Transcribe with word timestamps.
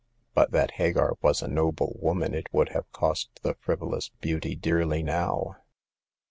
But 0.33 0.49
that 0.49 0.71
Hagar 0.81 1.13
was 1.21 1.43
a 1.43 1.47
noble 1.47 1.95
woman 2.01 2.33
it 2.33 2.51
would 2.51 2.69
have 2.69 2.91
cost 2.91 3.29
the 3.43 3.53
friv 3.53 3.77
olous 3.81 4.09
beauty 4.19 4.55
dearly 4.55 5.03
now. 5.03 5.57